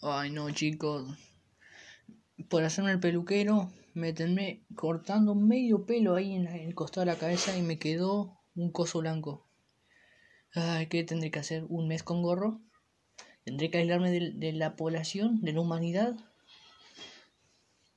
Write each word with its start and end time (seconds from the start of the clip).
Ay, 0.00 0.30
no, 0.30 0.48
chicos. 0.52 1.10
Por 2.48 2.62
hacerme 2.62 2.92
el 2.92 3.00
peluquero, 3.00 3.72
me 3.94 4.12
terminé 4.12 4.64
cortando 4.76 5.34
medio 5.34 5.86
pelo 5.86 6.14
ahí 6.14 6.34
en, 6.34 6.46
el 6.46 6.74
costado 6.76 7.04
de 7.04 7.12
la 7.12 7.18
cabeza 7.18 7.56
y 7.56 7.62
me 7.62 7.80
quedó 7.80 8.38
un 8.54 8.70
coso 8.70 9.00
blanco. 9.00 9.48
Ay, 10.54 10.86
¿qué 10.86 11.02
tendré 11.02 11.32
que 11.32 11.40
hacer? 11.40 11.64
¿Un 11.68 11.88
mes 11.88 12.04
con 12.04 12.22
gorro? 12.22 12.60
¿Tendré 13.44 13.70
que 13.70 13.78
aislarme 13.78 14.12
de, 14.12 14.52
la 14.52 14.76
población, 14.76 15.40
de 15.40 15.52
la 15.52 15.60
humanidad? 15.60 16.16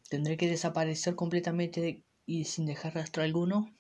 ¿Tendré 0.10 0.38
que 0.38 0.50
desaparecer 0.50 1.16
completamente 1.16 2.04
y 2.26 2.46
sin 2.46 2.66
dejar 2.66 2.96
rastro 2.96 3.22
alguno? 3.22 3.72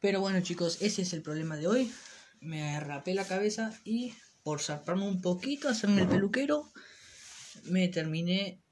Pero 0.00 0.20
bueno, 0.20 0.42
chicos, 0.42 0.82
ese 0.82 1.02
es 1.02 1.14
el 1.14 1.22
problema 1.22 1.56
de 1.56 1.68
hoy. 1.68 1.92
Me 2.40 2.78
rapé 2.80 3.14
la 3.14 3.24
cabeza 3.24 3.72
y 3.82 4.12
por 4.46 4.60
zarparme 4.60 5.02
un 5.02 5.20
poquito, 5.20 5.68
hacerme 5.68 6.02
el 6.02 6.08
peluquero, 6.08 6.70
me 7.64 7.88
terminé 7.88 8.62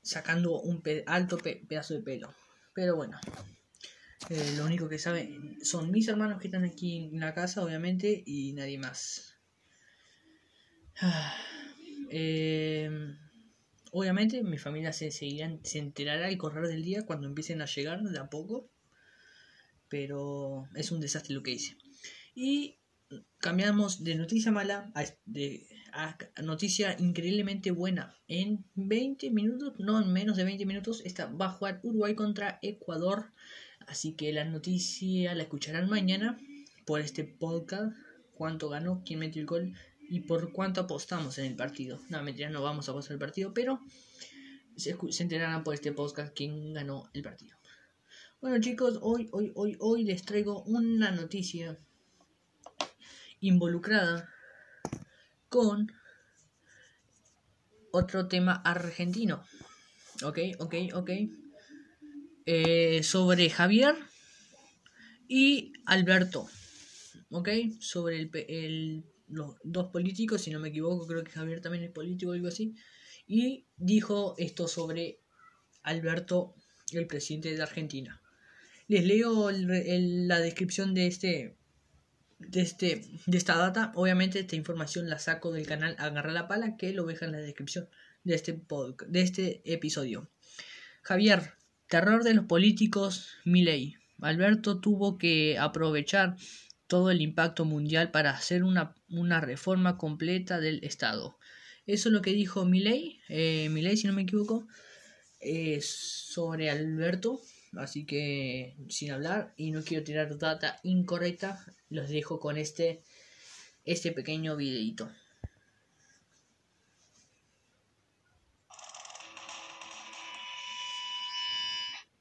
sacando 0.00 0.60
un 0.60 0.80
alto 1.06 1.38
pedazo 1.38 1.94
de 1.94 2.02
pelo. 2.02 2.32
Pero 2.72 2.94
bueno, 2.94 3.18
eh, 4.30 4.54
lo 4.56 4.64
único 4.64 4.88
que 4.88 5.00
saben 5.00 5.58
son 5.64 5.90
mis 5.90 6.06
hermanos 6.06 6.40
que 6.40 6.46
están 6.46 6.62
aquí 6.62 7.10
en 7.12 7.18
la 7.18 7.34
casa, 7.34 7.64
obviamente, 7.64 8.22
y 8.24 8.52
nadie 8.52 8.78
más. 8.78 9.34
Eh, 12.16 12.88
obviamente, 13.90 14.44
mi 14.44 14.58
familia 14.58 14.92
se 14.92 15.10
seguirán, 15.10 15.58
se 15.64 15.80
enterará 15.80 16.26
al 16.26 16.38
correr 16.38 16.68
del 16.68 16.84
día 16.84 17.06
cuando 17.06 17.26
empiecen 17.26 17.60
a 17.60 17.66
llegar 17.66 18.00
de 18.02 18.18
a 18.20 18.30
poco. 18.30 18.70
Pero 19.88 20.68
es 20.76 20.92
un 20.92 21.00
desastre 21.00 21.34
lo 21.34 21.42
que 21.42 21.50
hice. 21.50 21.76
Y 22.36 22.78
cambiamos 23.38 24.04
de 24.04 24.14
noticia 24.14 24.50
mala 24.50 24.90
a, 24.94 25.04
de, 25.24 25.66
noticia 26.42 26.96
increíblemente 26.98 27.70
buena. 27.70 28.16
En 28.28 28.64
20 28.74 29.30
minutos, 29.30 29.74
no 29.78 30.00
en 30.00 30.12
menos 30.12 30.36
de 30.36 30.44
20 30.44 30.66
minutos, 30.66 31.02
está, 31.04 31.26
va 31.26 31.46
a 31.46 31.52
jugar 31.52 31.80
Uruguay 31.82 32.14
contra 32.14 32.58
Ecuador. 32.62 33.32
Así 33.86 34.12
que 34.12 34.32
la 34.32 34.44
noticia 34.44 35.34
la 35.34 35.42
escucharán 35.42 35.88
mañana 35.88 36.38
por 36.86 37.00
este 37.00 37.24
podcast. 37.24 37.94
Cuánto 38.34 38.68
ganó, 38.68 39.02
quién 39.04 39.20
metió 39.20 39.40
el 39.40 39.46
gol 39.46 39.74
y 40.08 40.20
por 40.20 40.52
cuánto 40.52 40.82
apostamos 40.82 41.38
en 41.38 41.46
el 41.46 41.56
partido. 41.56 42.00
No, 42.08 42.22
mentira, 42.22 42.50
no 42.50 42.62
vamos 42.62 42.88
a 42.88 42.92
apostar 42.92 43.12
el 43.12 43.20
partido, 43.20 43.54
pero 43.54 43.80
se, 44.76 44.96
se 45.10 45.22
enterarán 45.22 45.64
por 45.64 45.74
este 45.74 45.92
podcast 45.92 46.34
quién 46.34 46.72
ganó 46.72 47.10
el 47.14 47.22
partido. 47.22 47.56
Bueno 48.40 48.60
chicos, 48.60 48.98
hoy, 49.00 49.28
hoy, 49.32 49.52
hoy, 49.54 49.76
hoy 49.80 50.04
les 50.04 50.22
traigo 50.22 50.62
una 50.64 51.10
noticia 51.10 51.78
involucrada 53.48 54.28
con 55.48 55.92
otro 57.92 58.26
tema 58.26 58.54
argentino. 58.64 59.44
Ok, 60.22 60.38
ok, 60.58 60.74
ok. 60.94 61.10
Eh, 62.46 63.02
sobre 63.02 63.50
Javier 63.50 63.94
y 65.28 65.72
Alberto. 65.86 66.48
Ok, 67.30 67.48
sobre 67.80 68.30
el, 68.48 69.04
los 69.28 69.56
dos 69.62 69.90
políticos, 69.90 70.42
si 70.42 70.50
no 70.50 70.60
me 70.60 70.68
equivoco, 70.68 71.06
creo 71.06 71.24
que 71.24 71.32
Javier 71.32 71.60
también 71.60 71.84
es 71.84 71.90
político 71.90 72.30
o 72.30 72.34
algo 72.34 72.48
así. 72.48 72.74
Y 73.26 73.66
dijo 73.76 74.34
esto 74.38 74.68
sobre 74.68 75.20
Alberto, 75.82 76.54
el 76.92 77.06
presidente 77.06 77.54
de 77.54 77.62
Argentina. 77.62 78.20
Les 78.86 79.04
leo 79.04 79.50
la 79.50 80.40
descripción 80.40 80.94
de 80.94 81.06
este 81.06 81.56
de, 82.48 82.60
este, 82.60 83.04
de 83.26 83.38
esta 83.38 83.56
data. 83.56 83.92
Obviamente 83.94 84.40
esta 84.40 84.56
información 84.56 85.08
la 85.08 85.18
saco 85.18 85.52
del 85.52 85.66
canal 85.66 85.96
Agarra 85.98 86.32
la 86.32 86.48
Pala, 86.48 86.76
que 86.76 86.92
lo 86.92 87.04
deja 87.04 87.26
en 87.26 87.32
la 87.32 87.38
descripción 87.38 87.88
de 88.24 88.34
este, 88.34 88.60
de 89.08 89.20
este 89.20 89.62
episodio. 89.64 90.28
Javier, 91.02 91.52
terror 91.88 92.24
de 92.24 92.34
los 92.34 92.46
políticos, 92.46 93.28
Milei. 93.44 93.96
Alberto 94.20 94.80
tuvo 94.80 95.18
que 95.18 95.58
aprovechar 95.58 96.36
todo 96.86 97.10
el 97.10 97.20
impacto 97.20 97.64
mundial 97.64 98.10
para 98.10 98.30
hacer 98.30 98.62
una, 98.62 98.94
una 99.08 99.40
reforma 99.40 99.98
completa 99.98 100.60
del 100.60 100.82
Estado. 100.84 101.38
Eso 101.86 102.08
es 102.08 102.12
lo 102.12 102.22
que 102.22 102.32
dijo 102.32 102.64
Milei, 102.64 103.20
eh, 103.28 103.68
Milei 103.70 103.96
si 103.96 104.06
no 104.06 104.14
me 104.14 104.22
equivoco, 104.22 104.66
eh, 105.40 105.80
sobre 105.82 106.70
Alberto. 106.70 107.40
Así 107.78 108.06
que 108.06 108.76
sin 108.88 109.10
hablar 109.12 109.52
y 109.56 109.70
no 109.70 109.82
quiero 109.82 110.04
tirar 110.04 110.38
data 110.38 110.80
incorrecta, 110.82 111.64
los 111.88 112.08
dejo 112.08 112.38
con 112.40 112.56
este, 112.56 113.02
este 113.84 114.12
pequeño 114.12 114.56
videito. 114.56 115.10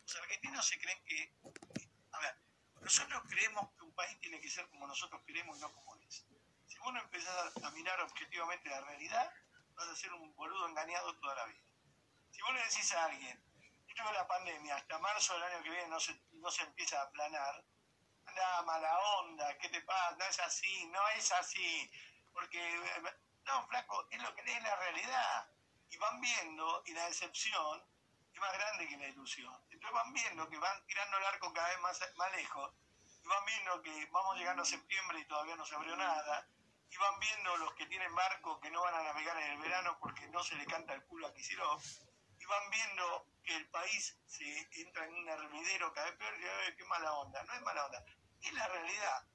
Los 0.01 0.15
argentinos 0.15 0.67
se 0.67 0.79
creen 0.79 0.99
que, 1.05 1.33
a 2.11 2.19
ver, 2.19 2.35
nosotros 2.81 3.23
creemos 3.29 3.69
que 3.77 3.85
un 3.85 3.93
país 3.93 4.19
tiene 4.19 4.39
que 4.39 4.49
ser 4.49 4.67
como 4.69 4.87
nosotros 4.87 5.21
queremos 5.25 5.57
y 5.57 5.61
no 5.61 5.71
como 5.73 5.95
es. 5.97 6.25
Si 6.67 6.79
vos 6.79 6.93
no 6.93 7.01
empezás 7.01 7.55
a 7.63 7.71
mirar 7.71 7.99
objetivamente 8.01 8.69
la 8.69 8.81
realidad, 8.81 9.29
vas 9.75 9.87
a 9.87 9.95
ser 9.95 10.11
un 10.13 10.35
boludo 10.35 10.67
engañado 10.67 11.15
toda 11.19 11.35
la 11.35 11.45
vida. 11.45 11.61
Si 12.31 12.41
vos 12.41 12.53
le 12.53 12.59
decís 12.63 12.91
a 12.93 13.05
alguien, 13.05 13.52
de 14.01 14.13
la 14.13 14.27
pandemia, 14.27 14.75
hasta 14.75 14.97
marzo 14.97 15.33
del 15.33 15.43
año 15.43 15.63
que 15.63 15.69
viene 15.69 15.87
no 15.87 15.99
se, 15.99 16.19
no 16.31 16.49
se 16.49 16.63
empieza 16.63 16.99
a 16.99 17.03
aplanar, 17.03 17.63
anda 18.25 18.61
mala 18.63 18.99
onda, 19.19 19.57
¿qué 19.59 19.69
te 19.69 19.81
pasa? 19.81 20.15
No 20.17 20.25
es 20.25 20.39
así, 20.39 20.87
no 20.87 21.09
es 21.09 21.31
así. 21.31 21.91
Porque, 22.33 22.59
no, 23.45 23.67
flaco, 23.67 24.07
es 24.09 24.21
lo 24.21 24.33
que 24.33 24.41
es 24.41 24.63
la 24.63 24.75
realidad. 24.77 25.47
Y 25.89 25.97
van 25.97 26.19
viendo, 26.19 26.81
y 26.85 26.93
la 26.93 27.05
decepción 27.05 27.83
es 28.33 28.39
más 28.39 28.53
grande 28.53 28.87
que 28.87 28.97
la 28.97 29.07
ilusión. 29.09 29.53
Entonces 29.69 29.91
van 29.93 30.11
viendo 30.11 30.49
que 30.49 30.57
van 30.57 30.85
tirando 30.87 31.17
el 31.17 31.25
arco 31.25 31.53
cada 31.53 31.69
vez 31.69 31.79
más, 31.81 31.99
más 32.15 32.31
lejos, 32.31 32.73
y 33.23 33.27
van 33.27 33.45
viendo 33.45 33.81
que 33.83 34.05
vamos 34.07 34.37
llegando 34.37 34.63
a 34.63 34.65
septiembre 34.65 35.19
y 35.19 35.27
todavía 35.27 35.55
no 35.55 35.65
se 35.65 35.75
abrió 35.75 35.95
nada, 35.95 36.47
y 36.89 36.97
van 36.97 37.19
viendo 37.19 37.57
los 37.57 37.73
que 37.75 37.85
tienen 37.85 38.13
barco 38.15 38.59
que 38.59 38.71
no 38.71 38.81
van 38.81 38.95
a 38.95 39.03
navegar 39.03 39.37
en 39.37 39.51
el 39.51 39.59
verano 39.59 39.97
porque 39.99 40.27
no 40.29 40.43
se 40.43 40.55
le 40.55 40.65
canta 40.65 40.93
el 40.93 41.05
culo 41.05 41.27
a 41.27 41.33
Kicillof, 41.33 41.85
y 42.39 42.45
van 42.45 42.69
viendo 42.71 43.32
que 43.43 43.55
el 43.55 43.69
país 43.69 44.17
se 44.25 44.69
entra 44.81 45.05
en 45.05 45.13
un 45.13 45.29
hervidero 45.29 45.93
cada 45.93 46.07
vez 46.07 46.17
peor, 46.17 46.33
y 46.69 46.75
qué 46.75 46.85
mala 46.85 47.13
onda. 47.13 47.43
No 47.43 47.53
es 47.53 47.61
mala 47.61 47.85
onda, 47.85 48.05
es 48.41 48.53
la 48.53 48.67
realidad. 48.67 49.27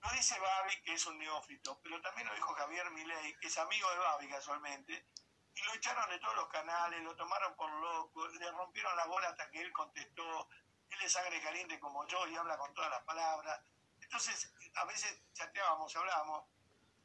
Lo 0.00 0.10
dice 0.12 0.38
Babi, 0.38 0.80
que 0.82 0.94
es 0.94 1.06
un 1.06 1.18
neófito, 1.18 1.80
pero 1.82 2.00
también 2.00 2.26
lo 2.26 2.34
dijo 2.34 2.54
Javier 2.54 2.90
Milei, 2.90 3.38
que 3.38 3.48
es 3.48 3.58
amigo 3.58 3.90
de 3.90 3.98
Babi 3.98 4.28
casualmente, 4.28 5.06
y 5.54 5.62
lo 5.64 5.74
echaron 5.74 6.08
de 6.08 6.18
todos 6.18 6.36
los 6.36 6.48
canales, 6.48 7.02
lo 7.02 7.14
tomaron 7.16 7.54
por 7.54 7.70
loco, 7.70 8.28
le 8.28 8.50
rompieron 8.50 8.96
la 8.96 9.06
bola 9.06 9.28
hasta 9.28 9.50
que 9.50 9.60
él 9.60 9.72
contestó, 9.72 10.48
él 10.88 10.98
es 11.02 11.12
sangre 11.12 11.40
caliente 11.42 11.78
como 11.78 12.06
yo 12.06 12.26
y 12.28 12.36
habla 12.36 12.56
con 12.56 12.72
todas 12.72 12.90
las 12.90 13.02
palabras. 13.04 13.60
Entonces, 14.00 14.52
a 14.74 14.84
veces 14.86 15.22
chateábamos, 15.34 15.94
hablábamos 15.94 16.44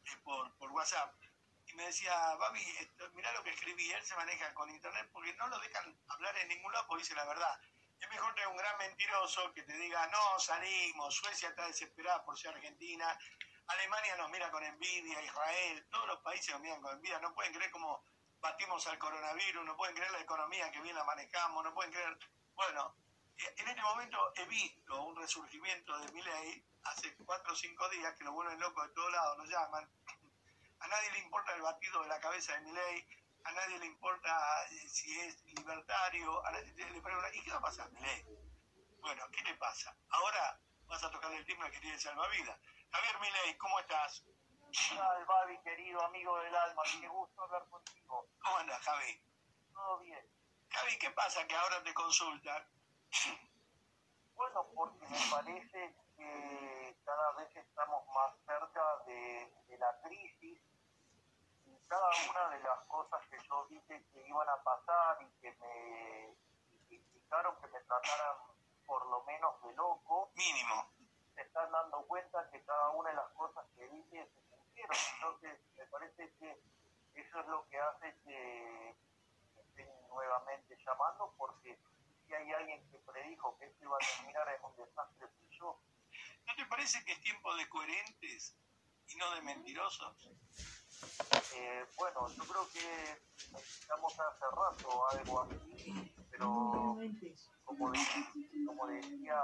eh, 0.05 0.17
por, 0.23 0.55
por 0.57 0.71
WhatsApp, 0.71 1.13
me 1.73 1.85
decía, 1.85 2.35
Babi, 2.35 2.63
mira 3.13 3.31
lo 3.33 3.43
que 3.43 3.49
escribí, 3.49 3.91
él 3.91 4.03
se 4.05 4.15
maneja 4.15 4.53
con 4.53 4.69
internet 4.69 5.09
porque 5.11 5.33
no 5.33 5.47
lo 5.47 5.59
dejan 5.59 5.97
hablar 6.07 6.37
en 6.37 6.49
ningún 6.49 6.71
lado 6.71 6.85
porque 6.87 7.03
dice 7.03 7.15
la 7.15 7.25
verdad. 7.25 7.59
Es 7.99 8.09
mejor 8.09 8.33
tener 8.35 8.49
un 8.49 8.57
gran 8.57 8.77
mentiroso 8.77 9.51
que 9.53 9.63
te 9.63 9.73
diga, 9.73 10.05
no, 10.07 10.39
salimos, 10.39 11.15
Suecia 11.15 11.49
está 11.49 11.65
desesperada 11.65 12.23
por 12.23 12.37
ser 12.37 12.53
Argentina, 12.53 13.17
Alemania 13.67 14.15
nos 14.17 14.29
mira 14.29 14.51
con 14.51 14.63
envidia, 14.63 15.21
Israel, 15.21 15.87
todos 15.89 16.07
los 16.07 16.19
países 16.21 16.51
nos 16.51 16.61
miran 16.61 16.81
con 16.81 16.93
envidia, 16.93 17.19
no 17.19 17.33
pueden 17.33 17.53
creer 17.53 17.71
cómo 17.71 18.03
batimos 18.39 18.85
al 18.87 18.99
coronavirus, 18.99 19.65
no 19.65 19.75
pueden 19.75 19.95
creer 19.95 20.11
la 20.11 20.19
economía 20.19 20.71
que 20.71 20.81
bien 20.81 20.95
la 20.95 21.03
manejamos, 21.03 21.63
no 21.63 21.73
pueden 21.73 21.91
creer... 21.91 22.17
Bueno, 22.53 22.95
en 23.37 23.67
este 23.67 23.81
momento 23.81 24.33
he 24.35 24.45
visto 24.45 25.01
un 25.01 25.15
resurgimiento 25.15 25.97
de 25.99 26.11
mi 26.11 26.21
ley 26.21 26.63
hace 26.83 27.15
cuatro 27.17 27.53
o 27.53 27.55
cinco 27.55 27.89
días 27.89 28.15
que 28.15 28.23
lo 28.23 28.33
vuelven 28.33 28.59
loco 28.59 28.83
de 28.83 28.93
todos 28.93 29.11
lados, 29.11 29.37
nos 29.37 29.49
llaman, 29.49 29.89
a 30.85 30.87
nadie 30.87 31.11
le 31.13 31.19
importa 31.19 31.55
el 31.55 31.61
batido 31.63 32.01
de 32.03 32.07
la 32.07 32.19
cabeza 32.19 32.53
de 32.53 32.61
Milei, 32.61 33.07
a 33.43 33.51
nadie 33.51 33.79
le 33.79 33.87
importa 33.87 34.65
eh, 34.69 34.87
si 34.87 35.19
es 35.19 35.43
libertario, 35.45 36.45
a 36.45 36.51
nadie 36.51 36.91
le 36.91 37.01
pregunta, 37.01 37.33
¿y 37.33 37.41
qué 37.41 37.51
va 37.51 37.57
a 37.57 37.61
pasar, 37.61 37.91
Milei? 37.91 38.23
Bueno, 38.99 39.23
¿qué 39.31 39.41
le 39.43 39.55
pasa? 39.55 39.95
Ahora 40.09 40.59
vas 40.85 41.03
a 41.03 41.09
tocar 41.09 41.31
el 41.33 41.45
timbre 41.45 41.71
que 41.71 41.79
tiene 41.79 41.97
salvavidas. 41.97 42.59
Javier 42.91 43.19
Milei, 43.19 43.57
¿cómo 43.57 43.79
estás? 43.79 44.23
Hola, 44.91 45.25
Babi, 45.25 45.57
querido 45.63 46.03
amigo 46.03 46.37
del 46.39 46.55
alma, 46.55 46.83
qué 46.83 47.07
gusto 47.07 47.41
hablar 47.41 47.67
contigo. 47.69 48.27
¿Cómo 48.39 48.57
andas, 48.57 48.81
Javi? 48.81 49.23
Todo 49.73 49.99
bien. 49.99 50.27
Javi, 50.69 50.99
¿qué 50.99 51.09
pasa 51.11 51.47
que 51.47 51.55
ahora 51.55 51.81
te 51.83 51.93
consultan? 51.93 52.63
Bueno, 54.35 54.67
porque 54.75 55.07
me 55.07 55.17
parece 55.31 55.95
que 56.17 56.97
cada 57.05 57.31
vez 57.33 57.55
estamos 57.55 58.05
más 58.07 58.33
cerca 58.45 58.83
de, 59.05 59.77
la 59.77 59.99
crisis 60.01 60.61
y 61.65 61.74
cada 61.87 62.09
una 62.29 62.49
de 62.49 62.63
las 62.63 62.79
cosas 62.87 63.21
que 63.29 63.37
yo 63.47 63.67
dije 63.69 64.05
que 64.11 64.27
iban 64.27 64.49
a 64.49 64.63
pasar 64.63 65.17
y 65.21 65.29
que 65.41 65.51
me 65.53 66.35
indicaron 66.89 67.55
que 67.61 67.67
me 67.67 67.79
trataran 67.81 68.37
por 68.85 69.05
lo 69.07 69.23
menos 69.23 69.61
de 69.63 69.73
loco. 69.73 70.31
Mínimo. 70.35 70.91
Se 71.33 71.41
están 71.41 71.71
dando 71.71 72.05
cuenta 72.07 72.49
que 72.51 72.63
cada 72.63 72.89
una 72.91 73.09
de 73.09 73.15
las 73.15 73.31
cosas 73.33 73.65
que 73.75 73.87
dije 73.87 74.29
se 74.33 74.41
cumplieron. 74.49 74.97
Entonces, 75.15 75.59
me 75.77 75.85
parece 75.87 76.33
que 76.37 76.61
Eso 77.15 77.39
es 77.39 77.47
lo 77.47 77.65
que 77.69 77.79
hace 77.79 78.13
que 78.25 78.95
estén 79.57 79.87
nuevamente 80.09 80.77
llamando, 80.85 81.33
porque 81.37 81.79
si 82.25 82.33
hay 82.33 82.51
alguien 82.51 82.89
que 82.91 82.99
predijo 82.99 83.57
que 83.57 83.65
esto 83.67 83.85
iba 83.85 83.95
a 83.95 83.99
terminar 83.99 84.49
en 84.49 84.65
un 84.65 84.75
desastre, 84.75 85.27
fui 85.39 85.57
yo. 85.57 85.79
¿No 86.45 86.55
te 86.55 86.65
parece 86.65 87.03
que 87.05 87.13
es 87.13 87.21
tiempo 87.21 87.55
de 87.55 87.69
coherentes 87.69 88.57
y 89.07 89.15
no 89.15 89.31
de 89.31 89.41
mentirosos? 89.43 90.29
Eh, 91.53 91.85
bueno, 91.97 92.27
yo 92.35 92.43
creo 92.43 92.69
que 92.71 93.21
necesitamos 93.51 94.13
hace 94.19 94.45
rato 94.45 95.07
algo 95.09 95.47
pero 96.31 96.45
como, 97.65 97.91
de- 97.91 98.65
como 98.65 98.87
decía 98.87 99.41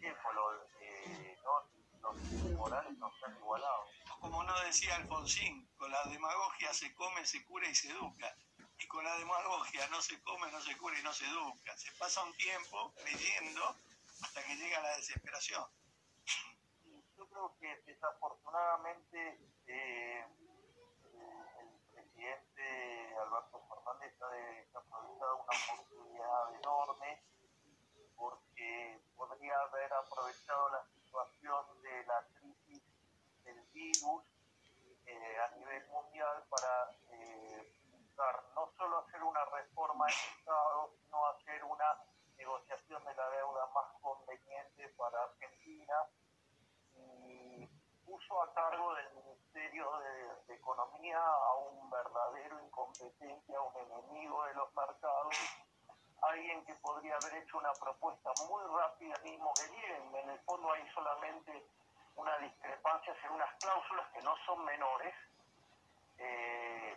Céfalo, 0.00 0.64
eh, 0.80 1.36
¿no? 1.42 1.70
los 2.02 2.52
morales 2.56 2.98
no 2.98 3.10
se 3.18 3.24
han 3.26 3.36
igualado. 3.36 3.84
Como 4.20 4.42
no 4.44 4.60
decía 4.60 4.96
Alfonsín, 4.96 5.66
con 5.76 5.90
la 5.90 6.04
demagogia 6.06 6.72
se 6.74 6.94
come, 6.94 7.24
se 7.24 7.44
cura 7.46 7.68
y 7.68 7.74
se 7.74 7.90
educa. 7.90 8.36
Y 8.78 8.86
con 8.88 9.04
la 9.04 9.16
demagogia 9.18 9.86
no 9.88 10.00
se 10.02 10.20
come, 10.22 10.50
no 10.52 10.60
se 10.60 10.76
cura 10.76 10.98
y 10.98 11.02
no 11.02 11.12
se 11.12 11.24
educa. 11.26 11.76
Se 11.76 11.90
pasa 11.92 12.22
un 12.24 12.34
tiempo 12.36 12.92
leyendo 13.04 13.76
hasta 14.22 14.42
que 14.44 14.56
llega 14.56 14.80
la 14.82 14.96
desesperación. 14.96 15.64
Creo 17.34 17.50
que 17.58 17.82
desafortunadamente 17.84 19.40
eh, 19.66 20.24
el 21.58 21.68
presidente 21.92 23.16
Alberto 23.18 23.60
Fernández 23.66 24.14
ha 24.22 24.28
desaprovechado 24.28 25.42
una 25.42 25.58
oportunidad 25.58 26.54
enorme 26.54 27.24
porque 28.14 29.00
podría 29.16 29.60
haber 29.62 29.92
aprovechado 29.94 30.68
la 30.70 30.84
situación 30.94 31.82
de 31.82 32.06
la 32.06 32.24
crisis 32.38 32.82
del 33.42 33.60
virus 33.72 34.22
eh, 35.06 35.36
a 35.40 35.56
nivel 35.56 35.88
mundial 35.88 36.44
para 36.48 36.88
eh, 37.10 37.74
no 38.54 38.70
solo 38.78 38.98
hacer 38.98 39.20
una 39.24 39.44
reforma 39.46 40.06
Estado, 40.06 40.94
sino 41.02 41.26
hacer 41.26 41.64
una 41.64 41.98
negociación 42.36 43.04
de 43.04 43.14
la 43.16 43.28
deuda 43.30 43.66
más 43.74 43.90
conveniente 44.00 44.88
para 44.90 45.20
Argentina 45.24 45.94
y 46.96 47.66
puso 48.06 48.42
a 48.42 48.52
cargo 48.54 48.94
del 48.94 49.12
Ministerio 49.14 49.98
de, 49.98 50.44
de 50.46 50.54
Economía 50.54 51.18
a 51.18 51.54
un 51.56 51.90
verdadero 51.90 52.60
incompetente, 52.64 53.54
a 53.54 53.60
un 53.60 53.76
enemigo 53.76 54.44
de 54.44 54.54
los 54.54 54.74
mercados, 54.74 55.34
alguien 56.22 56.64
que 56.64 56.74
podría 56.76 57.16
haber 57.16 57.42
hecho 57.42 57.58
una 57.58 57.72
muy 58.00 58.62
rápida 58.78 59.16
mismo 59.22 59.52
que 59.54 59.68
bien, 59.68 60.14
en 60.14 60.30
el 60.30 60.38
fondo 60.40 60.72
hay 60.72 60.88
solamente 60.92 61.66
una 62.16 62.36
discrepancia 62.38 63.14
en 63.24 63.32
unas 63.32 63.54
cláusulas 63.60 64.06
que 64.12 64.22
no 64.22 64.34
son 64.46 64.64
menores. 64.64 65.14
eh, 66.18 66.96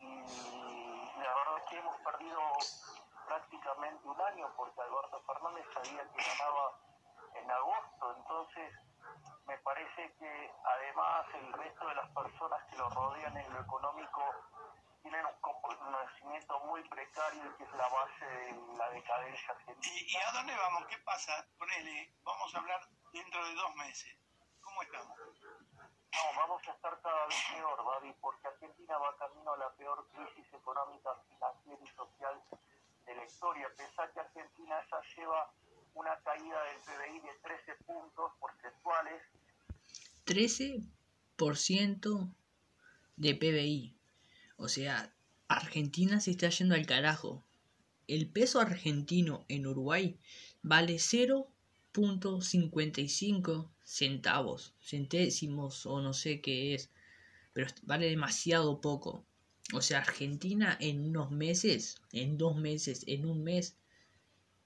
y 0.00 1.12
la 1.22 1.34
verdad 1.34 1.58
es 1.58 1.64
que 1.68 1.78
hemos 1.78 1.96
perdido 2.00 2.40
prácticamente 3.26 4.08
un 4.08 4.20
año 4.20 4.50
porque 4.56 4.80
Alberto 4.80 5.22
Fernández 5.26 5.66
sabía 5.74 6.02
que 6.10 6.22
ganaba 6.22 6.78
en 7.34 7.50
agosto, 7.50 8.16
entonces 8.16 8.74
me 9.46 9.58
parece 9.58 10.12
que 10.14 10.52
además 10.64 11.26
el 11.34 11.52
resto 11.52 11.86
de 11.86 11.94
las 11.94 12.10
personas 12.10 12.64
que 12.70 12.76
lo 12.76 12.88
rodean 12.90 13.36
en 13.36 13.52
lo 13.52 13.60
económico 13.60 14.22
tienen 15.02 15.26
un 15.26 15.60
conocimiento 15.60 16.60
muy 16.60 16.82
precario 16.88 17.46
y 17.46 17.56
que 17.56 17.64
es 17.64 17.72
la 17.72 17.88
base 17.88 18.54
¿Y, 19.82 20.12
y 20.12 20.16
a 20.16 20.32
dónde 20.32 20.54
vamos? 20.54 20.86
¿Qué 20.88 20.98
pasa? 20.98 21.46
Ponele, 21.58 22.12
vamos 22.22 22.54
a 22.54 22.58
hablar 22.58 22.80
dentro 23.12 23.46
de 23.46 23.54
dos 23.54 23.74
meses. 23.76 24.14
¿Cómo 24.60 24.82
estamos? 24.82 25.18
No, 26.12 26.18
vamos 26.36 26.62
a 26.66 26.72
estar 26.72 27.00
cada 27.00 27.26
vez 27.26 27.36
peor, 27.52 27.84
Babi, 27.84 28.12
porque 28.20 28.48
Argentina 28.48 28.98
va 28.98 29.16
camino 29.16 29.52
a 29.52 29.56
la 29.56 29.72
peor 29.74 30.06
crisis 30.12 30.52
económica, 30.52 31.10
financiera 31.28 31.78
y 31.82 31.88
social 31.88 32.42
de 33.06 33.14
la 33.14 33.24
historia. 33.24 33.68
Pensá 33.76 34.10
que 34.12 34.20
Argentina 34.20 34.84
ya 34.90 35.00
lleva 35.16 35.52
una 35.94 36.20
caída 36.22 36.62
del 36.64 36.80
PBI 36.82 37.20
de 37.20 37.34
13 37.42 37.74
puntos 37.84 38.32
porcentuales 38.38 39.22
13% 40.30 42.32
de 43.16 43.34
PBI. 43.34 43.96
O 44.56 44.68
sea, 44.68 45.12
Argentina 45.48 46.20
se 46.20 46.30
está 46.30 46.48
yendo 46.50 46.76
al 46.76 46.86
carajo. 46.86 47.42
El 48.10 48.28
peso 48.28 48.60
argentino 48.60 49.44
en 49.46 49.68
Uruguay 49.68 50.18
vale 50.62 50.96
0.55 50.96 53.70
centavos, 53.84 54.74
centésimos 54.82 55.86
o 55.86 56.00
no 56.00 56.12
sé 56.12 56.40
qué 56.40 56.74
es, 56.74 56.90
pero 57.52 57.68
vale 57.82 58.10
demasiado 58.10 58.80
poco. 58.80 59.24
O 59.72 59.80
sea, 59.80 60.00
Argentina 60.00 60.76
en 60.80 61.04
unos 61.04 61.30
meses, 61.30 62.02
en 62.10 62.36
dos 62.36 62.56
meses, 62.56 63.04
en 63.06 63.26
un 63.26 63.44
mes, 63.44 63.76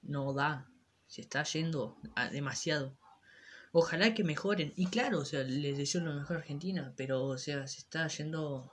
no 0.01 0.33
da. 0.33 0.67
Se 1.07 1.21
está 1.21 1.45
yendo 1.45 1.99
demasiado. 2.33 2.97
Ojalá 3.73 4.15
que 4.15 4.25
mejoren. 4.25 4.73
Y 4.75 4.87
claro, 4.87 5.19
o 5.19 5.27
sea, 5.27 5.43
les 5.43 5.77
deseo 5.77 6.01
lo 6.01 6.15
mejor 6.15 6.37
a 6.37 6.39
Argentina, 6.39 6.95
pero 6.97 7.23
o 7.25 7.37
sea, 7.37 7.67
se 7.67 7.81
está 7.81 8.09
yendo 8.09 8.73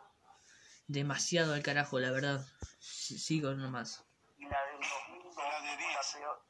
demasiado 0.87 1.53
al 1.53 1.61
carajo, 1.61 1.99
la 1.99 2.11
verdad. 2.11 2.47
Sigo 2.79 3.53
nomás. 3.53 4.05
La 6.13 6.19
de 6.19 6.25
10. 6.25 6.25
la 6.25 6.35
peor. 6.35 6.41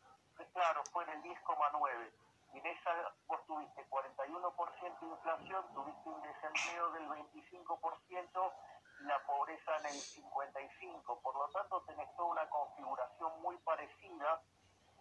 Claro, 0.54 0.84
fue 0.92 1.04
en 1.04 1.10
el 1.12 1.24
10,9. 1.24 2.12
Y 2.54 2.58
en 2.58 2.66
esa 2.66 3.13
vos 3.28 3.46
tuviste 3.46 3.88
41% 3.90 5.00
de 5.00 5.08
inflación, 5.08 5.74
tuviste 5.74 6.10
un 6.10 6.22
desempleo 6.22 6.92
del 6.92 7.08
25% 7.10 8.54
y 9.00 9.04
la 9.04 9.25
pobreza 9.25 9.78
en 9.78 9.86
el 9.86 9.94
55%. 9.94 11.22
Por 11.22 11.36
lo 11.36 11.50
tanto, 11.50 11.81
tenés 11.84 12.13
toda 12.16 12.30
una 12.30 12.50
configuración 12.50 13.42
muy 13.42 13.58
parecida, 13.58 14.42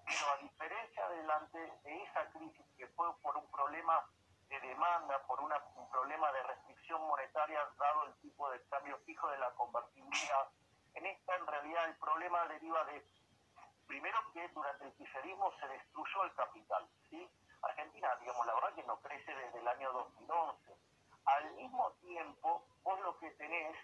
pero 0.05 0.31
a 0.33 0.37
diferencia 0.39 1.09
delante 1.09 1.59
de 1.59 2.03
esa 2.05 2.31
crisis 2.31 2.67
que 2.77 2.87
fue 2.89 3.13
por 3.21 3.37
un 3.37 3.51
problema 3.51 4.05
de 4.49 4.61
demanda, 4.61 5.19
por 5.27 5.41
un 5.41 5.53
problema 5.91 6.33
de 6.33 6.43
restricción 6.43 7.07
monetaria 7.07 7.61
dado 7.79 8.05
el 8.05 8.15
tipo 8.21 8.51
de 8.51 8.63
cambio 8.69 8.99
fijo 9.07 9.29
de 9.29 9.39
la 9.39 9.51
convertibilidad, 9.53 10.49
en 10.95 11.07
esta 11.07 11.37
en 11.37 11.47
realidad 11.47 11.85
el 11.87 11.97
problema 11.97 12.47
deriva 12.47 12.85
de 12.85 13.05
primero 13.91 14.19
que 14.33 14.47
durante 14.55 14.85
el 14.85 14.95
kirchnerismo 14.95 15.51
se 15.59 15.67
destruyó 15.67 16.23
el 16.23 16.33
capital, 16.35 16.89
¿sí? 17.11 17.29
Argentina, 17.61 18.17
digamos, 18.21 18.47
la 18.47 18.55
verdad 18.55 18.75
que 18.75 18.85
no 18.85 19.01
crece 19.01 19.35
desde 19.35 19.59
el 19.59 19.67
año 19.67 19.93
2011. 19.93 20.77
Al 21.25 21.55
mismo 21.55 21.91
tiempo, 22.01 22.65
vos 22.85 23.01
lo 23.01 23.19
que 23.19 23.33
tenés 23.33 23.77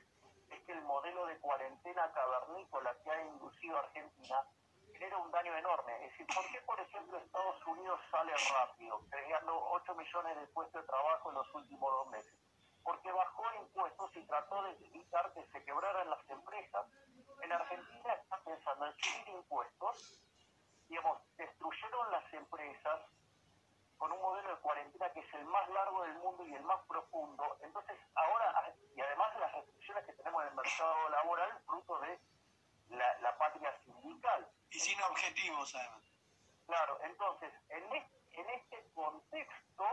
es 0.49 0.63
que 0.63 0.73
el 0.73 0.83
modelo 0.83 1.27
de 1.27 1.37
cuarentena 1.41 2.13
cavernícola 2.13 2.95
que 3.03 3.11
ha 3.11 3.25
inducido 3.25 3.79
Argentina 3.79 4.47
genera 4.93 5.19
un 5.19 5.33
daño 5.33 5.57
enorme. 5.57 5.93
Es 5.97 6.13
decir, 6.13 6.27
¿por 6.33 6.47
qué, 6.53 6.61
por 6.61 6.79
ejemplo, 6.79 7.19
Estados 7.19 7.67
Unidos 7.67 8.01
sale 8.09 8.33
rápido, 8.55 9.01
creando 9.11 9.59
8 9.73 9.95
millones 9.97 10.37
de 10.39 10.47
puestos 10.55 10.83
de 10.83 10.87
trabajo 10.87 11.31
en 11.31 11.35
los 11.35 11.53
últimos 11.53 11.91
dos 11.91 12.07
meses? 12.11 12.39
Porque 12.85 13.11
bajó 13.11 13.43
impuestos 13.61 14.17
y 14.17 14.25
trató 14.25 14.63
de 14.63 14.71
evitar 14.87 15.33
que 15.33 15.45
se 15.47 15.65
quebraran 15.65 16.09
las 16.09 16.31
empresas. 16.31 16.87
En 17.43 17.53
Argentina 17.53 18.15
en 18.85 18.97
subir 18.99 19.29
impuestos, 19.29 20.23
digamos, 20.89 21.19
destruyeron 21.37 22.11
las 22.11 22.33
empresas 22.33 23.01
con 23.97 24.13
un 24.13 24.21
modelo 24.21 24.51
de 24.51 24.61
cuarentena 24.61 25.11
que 25.13 25.21
es 25.21 25.35
el 25.35 25.45
más 25.47 25.69
largo 25.71 26.03
del 26.03 26.15
mundo 26.19 26.45
y 26.45 26.55
el 26.55 26.63
más 26.65 26.81
profundo. 26.87 27.57
Entonces, 27.63 27.97
ahora, 28.15 28.75
y 28.95 29.01
además 29.01 29.33
de 29.35 29.41
las 29.41 29.53
restricciones 29.55 30.05
que 30.05 30.13
tenemos 30.13 30.43
en 30.43 30.49
el 30.49 30.55
mercado 30.55 31.09
laboral, 31.09 31.59
fruto 31.67 31.99
de 32.01 32.21
la, 32.91 33.19
la 33.21 33.39
patria 33.39 33.73
sindical. 33.85 34.47
Y 34.71 34.79
sin 34.79 35.01
objetivos, 35.03 35.75
además. 35.75 36.03
Claro, 36.67 36.99
entonces, 37.03 37.53
en 37.71 37.95
este, 37.95 38.41
en 38.41 38.51
este 38.51 38.91
contexto, 38.93 39.85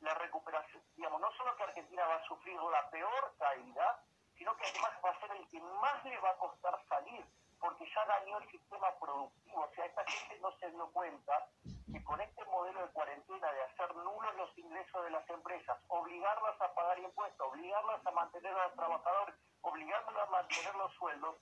la 0.00 0.14
recuperación, 0.14 0.82
digamos, 0.96 1.20
no 1.20 1.30
solo 1.32 1.56
que 1.56 1.62
Argentina 1.64 2.06
va 2.06 2.16
a 2.16 2.26
sufrir 2.26 2.60
la 2.60 2.90
peor 2.90 3.34
caída, 3.38 4.02
sino 4.36 4.56
que 4.56 4.66
además 4.66 4.92
va 5.04 5.10
a 5.10 5.20
ser 5.20 5.30
el 5.32 5.48
que 5.48 5.60
más 5.60 6.04
le 6.04 6.18
va 6.20 6.30
a 6.30 6.38
costar 6.38 6.80
salir, 6.88 7.26
porque 7.60 7.84
ya 7.94 8.04
dañó 8.06 8.38
el 8.38 8.50
sistema 8.50 8.88
productivo. 8.98 9.62
O 9.62 9.74
sea, 9.74 9.86
esta 9.86 10.04
gente 10.04 10.38
no 10.40 10.52
se 10.58 10.70
dio 10.70 10.90
cuenta 10.92 11.48
que 11.92 12.04
con 12.04 12.20
este 12.20 12.44
modelo 12.44 12.86
de 12.86 12.92
cuarentena, 12.92 13.52
de 13.52 13.62
hacer 13.62 13.94
nulos 13.96 14.36
los 14.36 14.58
ingresos 14.58 15.04
de 15.04 15.10
las 15.10 15.28
empresas, 15.30 15.78
obligarlas 15.88 16.60
a 16.60 16.74
pagar 16.74 16.98
impuestos, 16.98 17.46
obligarlas 17.46 18.06
a 18.06 18.10
mantener 18.10 18.52
a 18.52 18.66
los 18.66 18.74
trabajadores, 18.74 19.34
obligarlas 19.62 20.28
a 20.28 20.30
mantener 20.30 20.74
los 20.76 20.92
sueldos, 20.94 21.36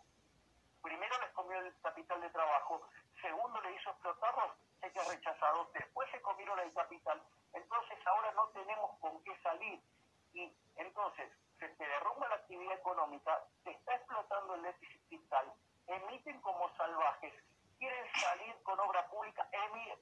primero 0.83 1.19
les 1.21 1.31
comió 1.33 1.59
el 1.59 1.75
capital 1.81 2.21
de 2.21 2.31
trabajo, 2.31 2.81
segundo 3.21 3.61
le 3.61 3.75
hizo 3.75 3.91
explotarlos, 3.91 4.53
sé 4.81 4.93
que 4.93 5.01
ha 5.01 5.05
rechazado, 5.05 5.69
después 5.75 6.09
se 6.11 6.23
comieron 6.23 6.59
el 6.61 6.73
capital, 6.73 7.21
entonces 7.53 7.99
ahora 8.07 8.33
no 8.33 8.47
tenemos 8.49 8.99
con 9.01 9.23
qué 9.25 9.37
salir. 9.43 9.83
Y 10.33 10.55
entonces 10.77 11.33
se 11.59 11.85
derrumba 11.85 12.29
la 12.29 12.37
actividad 12.37 12.75
económica, 12.75 13.43
se 13.65 13.71
está 13.71 13.95
explotando 13.97 14.55
el 14.55 14.63
déficit 14.63 15.09
fiscal, 15.09 15.53
emiten 15.87 16.41
como 16.41 16.69
salvajes 16.77 17.33
quieren 17.79 18.05
salir 18.21 18.55
con 18.63 18.79
obra 18.81 19.07
pública 19.09 19.49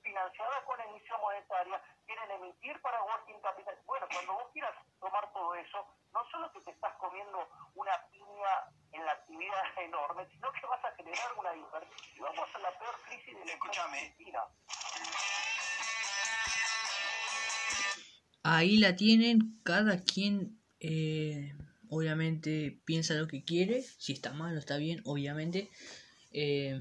financiada 0.03 0.65
con 0.65 0.81
emisión 0.81 1.21
monetaria, 1.21 1.81
quieren 2.07 2.31
emitir 2.31 2.81
para 2.83 3.03
working 3.03 3.41
capital. 3.41 3.77
Bueno, 3.87 4.07
cuando 4.13 4.33
vos 4.35 4.49
quieras 4.53 4.75
tomar 5.01 5.33
todo 5.33 5.55
eso, 5.55 5.87
no 6.13 6.21
solo 6.31 6.53
que 6.53 6.61
te 6.61 6.71
estás 6.71 6.95
comiendo 6.97 7.49
una 7.75 7.93
piña 8.11 8.53
en 8.93 9.05
la 9.05 9.13
actividad 9.13 9.63
enorme, 9.83 10.27
sino 10.31 10.53
que 10.53 10.67
vas 10.67 10.85
a 10.85 10.95
generar 10.95 11.33
una 11.39 11.55
y 11.57 12.21
Vamos 12.21 12.49
a 12.55 12.59
la 12.59 12.79
peor 12.79 12.95
crisis 13.07 13.39
de 13.39 13.45
la 13.45 13.53
Escúchame. 13.53 14.17
Ahí 18.45 18.77
la 18.77 18.95
tienen, 18.95 19.61
cada 19.65 20.03
quien 20.05 20.61
eh, 20.79 21.54
obviamente 21.95 22.81
piensa 22.85 23.15
lo 23.15 23.29
que 23.29 23.45
quiere, 23.45 23.85
si 23.99 24.13
está 24.13 24.33
mal 24.33 24.57
o 24.57 24.59
está 24.59 24.77
bien, 24.77 25.01
obviamente. 25.05 25.71
Eh, 26.33 26.79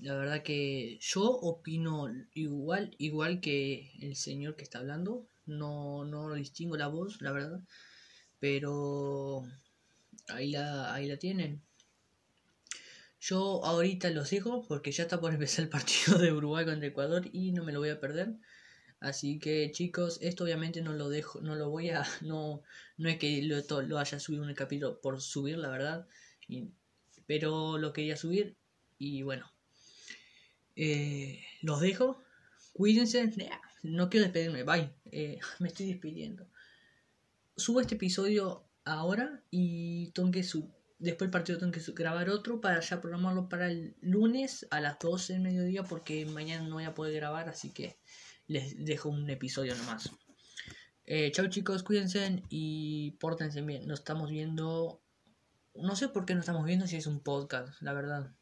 la 0.00 0.14
verdad 0.16 0.42
que 0.42 0.98
yo 1.00 1.22
opino 1.22 2.08
igual, 2.34 2.94
igual 2.98 3.40
que 3.40 3.92
el 4.00 4.16
señor 4.16 4.56
que 4.56 4.64
está 4.64 4.78
hablando. 4.80 5.26
No, 5.46 6.04
no 6.04 6.34
distingo 6.34 6.76
la 6.76 6.88
voz, 6.88 7.20
la 7.22 7.32
verdad. 7.32 7.60
Pero 8.40 9.44
ahí 10.28 10.50
la, 10.50 10.92
ahí 10.92 11.06
la 11.06 11.18
tienen. 11.18 11.62
Yo 13.20 13.64
ahorita 13.64 14.10
los 14.10 14.30
dejo 14.30 14.66
porque 14.66 14.92
ya 14.92 15.04
está 15.04 15.20
por 15.20 15.32
empezar 15.32 15.64
el 15.64 15.70
partido 15.70 16.18
de 16.18 16.32
Uruguay 16.32 16.64
contra 16.64 16.88
Ecuador 16.88 17.28
y 17.32 17.52
no 17.52 17.64
me 17.64 17.72
lo 17.72 17.78
voy 17.80 17.90
a 17.90 18.00
perder. 18.00 18.34
Así 19.04 19.38
que 19.38 19.70
chicos, 19.70 20.18
esto 20.22 20.44
obviamente 20.44 20.80
no 20.80 20.94
lo 20.94 21.10
dejo, 21.10 21.40
no 21.42 21.54
lo 21.56 21.68
voy 21.68 21.90
a, 21.90 22.04
no, 22.22 22.62
no 22.96 23.08
es 23.10 23.18
que 23.18 23.42
lo, 23.42 23.82
lo 23.82 23.98
haya 23.98 24.18
subido 24.18 24.44
en 24.44 24.48
el 24.50 24.56
capítulo 24.56 24.98
por 25.00 25.20
subir, 25.20 25.58
la 25.58 25.68
verdad. 25.68 26.08
pero 27.26 27.76
lo 27.76 27.92
quería 27.92 28.16
subir 28.16 28.56
y 28.98 29.22
bueno. 29.22 29.52
Eh, 30.76 31.40
los 31.60 31.80
dejo. 31.80 32.22
Cuídense. 32.72 33.30
No 33.82 34.08
quiero 34.08 34.24
despedirme. 34.24 34.62
Bye. 34.64 34.90
Eh, 35.12 35.38
me 35.60 35.68
estoy 35.68 35.86
despidiendo. 35.86 36.48
Subo 37.56 37.80
este 37.80 37.96
episodio 37.96 38.64
ahora 38.84 39.42
y 39.50 40.12
tengo 40.12 40.30
que 40.30 40.42
después 40.98 41.26
del 41.26 41.30
partido 41.30 41.58
tengo 41.58 41.72
que 41.72 41.82
grabar 41.92 42.30
otro 42.30 42.60
para 42.60 42.80
ya 42.80 43.00
programarlo 43.00 43.48
para 43.48 43.70
el 43.70 43.94
lunes 44.00 44.66
a 44.70 44.80
las 44.80 44.98
12 44.98 45.34
del 45.34 45.42
mediodía 45.42 45.84
porque 45.84 46.24
mañana 46.26 46.66
no 46.66 46.76
voy 46.76 46.84
a 46.84 46.94
poder 46.94 47.14
grabar 47.14 47.48
así 47.48 47.70
que 47.70 47.96
les 48.46 48.84
dejo 48.84 49.08
un 49.08 49.28
episodio 49.30 49.74
nomás. 49.74 50.10
Eh, 51.06 51.30
chao 51.32 51.46
chicos, 51.48 51.82
cuídense 51.82 52.42
y 52.48 53.12
pórtense 53.20 53.62
bien. 53.62 53.86
Nos 53.86 54.00
estamos 54.00 54.30
viendo. 54.30 55.02
No 55.74 55.96
sé 55.96 56.08
por 56.08 56.24
qué 56.24 56.34
nos 56.34 56.42
estamos 56.42 56.64
viendo 56.64 56.86
si 56.86 56.96
es 56.96 57.06
un 57.06 57.20
podcast, 57.20 57.80
la 57.82 57.92
verdad. 57.92 58.32